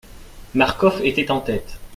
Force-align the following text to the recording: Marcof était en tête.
Marcof 0.55 0.99
était 1.03 1.29
en 1.29 1.41
tête. 1.41 1.79